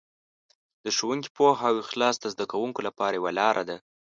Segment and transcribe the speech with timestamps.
[0.83, 3.77] د ښوونکي پوهه او اخلاص د زده کوونکو لپاره یوه لاره ده.